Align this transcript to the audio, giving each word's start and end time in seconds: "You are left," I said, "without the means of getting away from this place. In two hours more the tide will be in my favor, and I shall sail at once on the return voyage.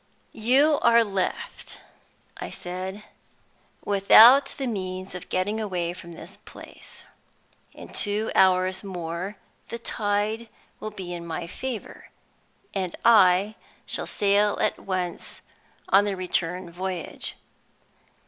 "You 0.33 0.79
are 0.79 1.03
left," 1.03 1.77
I 2.37 2.49
said, 2.49 3.03
"without 3.85 4.47
the 4.47 4.65
means 4.65 5.13
of 5.13 5.29
getting 5.29 5.59
away 5.61 5.93
from 5.93 6.13
this 6.13 6.37
place. 6.43 7.03
In 7.73 7.89
two 7.89 8.31
hours 8.33 8.83
more 8.83 9.37
the 9.69 9.77
tide 9.77 10.49
will 10.79 10.89
be 10.89 11.13
in 11.13 11.23
my 11.27 11.45
favor, 11.45 12.09
and 12.73 12.95
I 13.05 13.53
shall 13.85 14.07
sail 14.07 14.57
at 14.59 14.79
once 14.79 15.41
on 15.89 16.05
the 16.05 16.15
return 16.15 16.71
voyage. 16.71 17.35